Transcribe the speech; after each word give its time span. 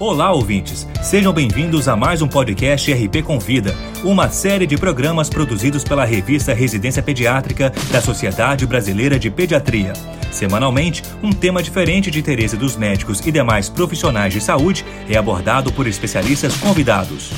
Olá, 0.00 0.32
ouvintes! 0.32 0.88
Sejam 1.02 1.30
bem-vindos 1.30 1.86
a 1.86 1.94
mais 1.94 2.22
um 2.22 2.26
podcast 2.26 2.90
RP 2.90 3.22
Convida, 3.22 3.76
uma 4.02 4.30
série 4.30 4.66
de 4.66 4.78
programas 4.78 5.28
produzidos 5.28 5.84
pela 5.84 6.06
revista 6.06 6.54
Residência 6.54 7.02
Pediátrica 7.02 7.70
da 7.92 8.00
Sociedade 8.00 8.66
Brasileira 8.66 9.18
de 9.18 9.30
Pediatria. 9.30 9.92
Semanalmente, 10.32 11.02
um 11.22 11.30
tema 11.30 11.62
diferente 11.62 12.10
de 12.10 12.18
interesse 12.18 12.56
dos 12.56 12.76
médicos 12.76 13.20
e 13.26 13.30
demais 13.30 13.68
profissionais 13.68 14.32
de 14.32 14.40
saúde 14.40 14.86
é 15.06 15.18
abordado 15.18 15.70
por 15.70 15.86
especialistas 15.86 16.56
convidados. 16.56 17.30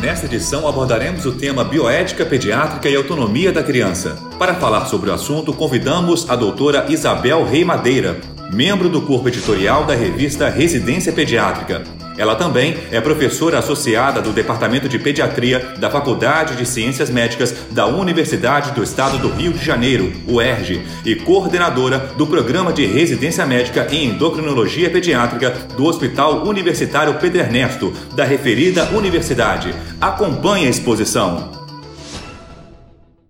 Nesta 0.00 0.26
edição 0.26 0.66
abordaremos 0.66 1.24
o 1.26 1.38
tema 1.38 1.62
bioética 1.62 2.26
pediátrica 2.26 2.88
e 2.88 2.96
autonomia 2.96 3.52
da 3.52 3.62
criança. 3.62 4.18
Para 4.36 4.56
falar 4.56 4.86
sobre 4.86 5.10
o 5.10 5.14
assunto, 5.14 5.52
convidamos 5.52 6.28
a 6.28 6.34
doutora 6.34 6.86
Isabel 6.90 7.44
Rei 7.44 7.64
Madeira, 7.64 8.33
membro 8.54 8.88
do 8.88 9.02
corpo 9.02 9.28
editorial 9.28 9.84
da 9.84 9.94
revista 9.94 10.48
Residência 10.48 11.12
Pediátrica. 11.12 11.82
Ela 12.16 12.36
também 12.36 12.76
é 12.92 13.00
professora 13.00 13.58
associada 13.58 14.22
do 14.22 14.32
Departamento 14.32 14.88
de 14.88 14.96
Pediatria 14.96 15.74
da 15.80 15.90
Faculdade 15.90 16.54
de 16.54 16.64
Ciências 16.64 17.10
Médicas 17.10 17.52
da 17.72 17.86
Universidade 17.86 18.70
do 18.70 18.84
Estado 18.84 19.18
do 19.18 19.28
Rio 19.28 19.52
de 19.52 19.64
Janeiro, 19.64 20.12
UERJ, 20.28 20.80
e 21.04 21.16
coordenadora 21.16 21.98
do 22.16 22.28
Programa 22.28 22.72
de 22.72 22.86
Residência 22.86 23.44
Médica 23.44 23.88
em 23.90 24.10
Endocrinologia 24.10 24.88
Pediátrica 24.88 25.50
do 25.76 25.84
Hospital 25.84 26.46
Universitário 26.46 27.14
Pedro 27.14 27.40
Ernesto, 27.40 27.92
da 28.14 28.24
referida 28.24 28.84
universidade. 28.90 29.74
Acompanhe 30.00 30.68
a 30.68 30.70
exposição. 30.70 31.63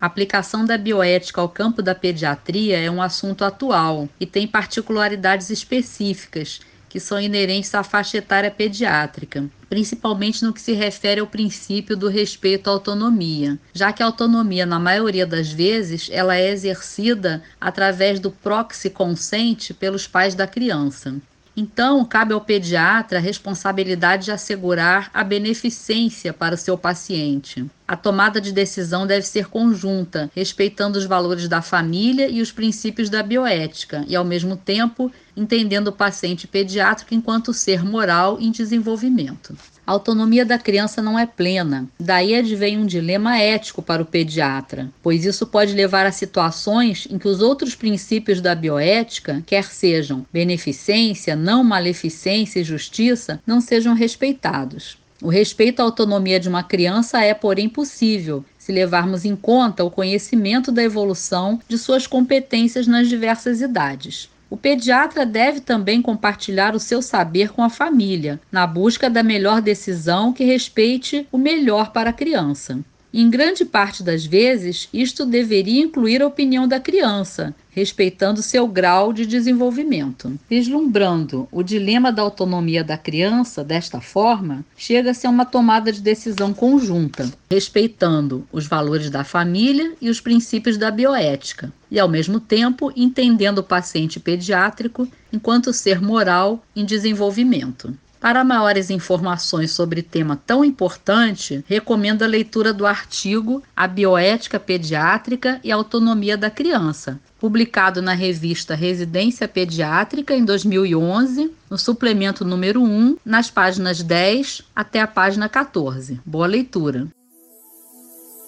A 0.04 0.06
aplicação 0.06 0.66
da 0.66 0.76
bioética 0.76 1.40
ao 1.40 1.48
campo 1.48 1.80
da 1.80 1.94
pediatria 1.94 2.78
é 2.78 2.90
um 2.90 3.00
assunto 3.00 3.42
atual 3.42 4.06
e 4.20 4.26
tem 4.26 4.46
particularidades 4.46 5.48
específicas 5.48 6.60
que 6.90 7.00
são 7.00 7.18
inerentes 7.18 7.74
à 7.74 7.82
faixa 7.82 8.18
etária 8.18 8.50
pediátrica, 8.50 9.48
principalmente 9.66 10.44
no 10.44 10.52
que 10.52 10.60
se 10.60 10.74
refere 10.74 11.22
ao 11.22 11.26
princípio 11.26 11.96
do 11.96 12.10
respeito 12.10 12.68
à 12.68 12.72
autonomia, 12.74 13.58
já 13.72 13.94
que 13.94 14.02
a 14.02 14.06
autonomia, 14.06 14.66
na 14.66 14.78
maioria 14.78 15.26
das 15.26 15.50
vezes, 15.50 16.10
ela 16.12 16.36
é 16.36 16.50
exercida 16.50 17.42
através 17.58 18.20
do 18.20 18.30
proxy 18.30 18.90
consente 18.90 19.72
pelos 19.72 20.06
pais 20.06 20.34
da 20.34 20.46
criança. 20.46 21.14
Então, 21.56 22.04
cabe 22.04 22.34
ao 22.34 22.40
pediatra 22.40 23.18
a 23.18 23.22
responsabilidade 23.22 24.24
de 24.24 24.32
assegurar 24.32 25.08
a 25.14 25.22
beneficência 25.22 26.32
para 26.32 26.56
o 26.56 26.58
seu 26.58 26.76
paciente. 26.76 27.64
A 27.86 27.96
tomada 27.96 28.40
de 28.40 28.50
decisão 28.50 29.06
deve 29.06 29.26
ser 29.26 29.48
conjunta, 29.48 30.30
respeitando 30.34 30.98
os 30.98 31.04
valores 31.04 31.46
da 31.48 31.60
família 31.60 32.30
e 32.30 32.40
os 32.40 32.50
princípios 32.50 33.10
da 33.10 33.22
bioética, 33.22 34.06
e, 34.08 34.16
ao 34.16 34.24
mesmo 34.24 34.56
tempo, 34.56 35.12
entendendo 35.36 35.88
o 35.88 35.92
paciente 35.92 36.46
pediátrico 36.46 37.14
enquanto 37.14 37.52
ser 37.52 37.84
moral 37.84 38.38
em 38.40 38.50
desenvolvimento. 38.50 39.54
A 39.86 39.92
autonomia 39.92 40.46
da 40.46 40.58
criança 40.58 41.02
não 41.02 41.18
é 41.18 41.26
plena, 41.26 41.86
daí 42.00 42.34
advém 42.34 42.78
um 42.78 42.86
dilema 42.86 43.36
ético 43.36 43.82
para 43.82 44.02
o 44.02 44.06
pediatra, 44.06 44.88
pois 45.02 45.26
isso 45.26 45.46
pode 45.46 45.74
levar 45.74 46.06
a 46.06 46.12
situações 46.12 47.06
em 47.10 47.18
que 47.18 47.28
os 47.28 47.42
outros 47.42 47.74
princípios 47.74 48.40
da 48.40 48.54
bioética, 48.54 49.42
quer 49.44 49.64
sejam 49.64 50.24
beneficência, 50.32 51.36
não 51.36 51.62
maleficência 51.62 52.60
e 52.60 52.64
justiça, 52.64 53.42
não 53.46 53.60
sejam 53.60 53.92
respeitados. 53.92 54.96
O 55.24 55.28
respeito 55.28 55.80
à 55.80 55.84
autonomia 55.84 56.38
de 56.38 56.50
uma 56.50 56.62
criança 56.62 57.24
é, 57.24 57.32
porém, 57.32 57.66
possível 57.66 58.44
se 58.58 58.70
levarmos 58.70 59.24
em 59.24 59.34
conta 59.34 59.82
o 59.82 59.90
conhecimento 59.90 60.70
da 60.70 60.82
evolução 60.82 61.58
de 61.66 61.78
suas 61.78 62.06
competências 62.06 62.86
nas 62.86 63.08
diversas 63.08 63.62
idades. 63.62 64.28
O 64.50 64.56
pediatra 64.58 65.24
deve 65.24 65.60
também 65.60 66.02
compartilhar 66.02 66.76
o 66.76 66.78
seu 66.78 67.00
saber 67.00 67.52
com 67.52 67.62
a 67.62 67.70
família, 67.70 68.38
na 68.52 68.66
busca 68.66 69.08
da 69.08 69.22
melhor 69.22 69.62
decisão 69.62 70.30
que 70.30 70.44
respeite 70.44 71.26
o 71.32 71.38
melhor 71.38 71.90
para 71.90 72.10
a 72.10 72.12
criança. 72.12 72.80
Em 73.16 73.30
grande 73.30 73.64
parte 73.64 74.02
das 74.02 74.26
vezes, 74.26 74.88
isto 74.92 75.24
deveria 75.24 75.84
incluir 75.84 76.20
a 76.20 76.26
opinião 76.26 76.66
da 76.66 76.80
criança, 76.80 77.54
respeitando 77.70 78.42
seu 78.42 78.66
grau 78.66 79.12
de 79.12 79.24
desenvolvimento. 79.24 80.36
Vislumbrando 80.50 81.46
o 81.52 81.62
dilema 81.62 82.10
da 82.10 82.22
autonomia 82.22 82.82
da 82.82 82.98
criança 82.98 83.62
desta 83.62 84.00
forma, 84.00 84.64
chega-se 84.76 85.28
a 85.28 85.30
uma 85.30 85.44
tomada 85.44 85.92
de 85.92 86.00
decisão 86.00 86.52
conjunta, 86.52 87.32
respeitando 87.48 88.44
os 88.50 88.66
valores 88.66 89.08
da 89.10 89.22
família 89.22 89.92
e 90.02 90.10
os 90.10 90.20
princípios 90.20 90.76
da 90.76 90.90
bioética, 90.90 91.72
e 91.88 92.00
ao 92.00 92.08
mesmo 92.08 92.40
tempo 92.40 92.92
entendendo 92.96 93.58
o 93.58 93.62
paciente 93.62 94.18
pediátrico 94.18 95.06
enquanto 95.32 95.72
ser 95.72 96.02
moral 96.02 96.64
em 96.74 96.84
desenvolvimento. 96.84 97.96
Para 98.24 98.42
maiores 98.42 98.88
informações 98.88 99.72
sobre 99.72 100.00
tema 100.00 100.34
tão 100.46 100.64
importante, 100.64 101.62
recomendo 101.68 102.22
a 102.22 102.26
leitura 102.26 102.72
do 102.72 102.86
artigo 102.86 103.62
A 103.76 103.86
Bioética 103.86 104.58
Pediátrica 104.58 105.60
e 105.62 105.70
a 105.70 105.74
Autonomia 105.74 106.34
da 106.34 106.48
Criança, 106.48 107.20
publicado 107.38 108.00
na 108.00 108.14
revista 108.14 108.74
Residência 108.74 109.46
Pediátrica 109.46 110.34
em 110.34 110.42
2011, 110.42 111.52
no 111.68 111.76
suplemento 111.76 112.46
número 112.46 112.82
1, 112.82 113.18
nas 113.22 113.50
páginas 113.50 114.02
10 114.02 114.62
até 114.74 115.02
a 115.02 115.06
página 115.06 115.46
14. 115.46 116.18
Boa 116.24 116.46
leitura! 116.46 117.06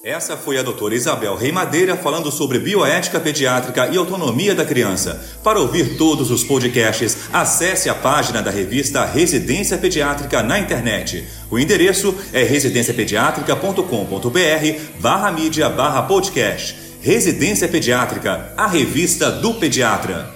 Essa 0.06 0.36
foi 0.36 0.56
a 0.56 0.62
doutora 0.62 0.94
Isabel 0.94 1.34
Reimadeira 1.34 1.96
falando 1.96 2.30
sobre 2.30 2.60
bioética 2.60 3.18
pediátrica 3.18 3.88
e 3.88 3.96
autonomia 3.96 4.54
da 4.54 4.64
criança. 4.64 5.20
Para 5.42 5.58
ouvir 5.58 5.96
todos 5.96 6.30
os 6.30 6.44
podcasts, 6.44 7.28
acesse 7.32 7.88
a 7.88 7.94
página 7.94 8.40
da 8.40 8.52
revista 8.52 9.04
Residência 9.04 9.76
Pediátrica 9.76 10.44
na 10.44 10.60
internet. 10.60 11.26
O 11.50 11.58
endereço 11.58 12.14
é 12.32 12.44
residenciapediatrica.com.br 12.44 15.00
barra 15.00 15.32
mídia 15.32 15.68
barra 15.68 16.02
podcast. 16.02 16.78
Residência 17.00 17.66
Pediátrica, 17.66 18.52
a 18.56 18.68
revista 18.68 19.32
do 19.32 19.54
pediatra. 19.54 20.35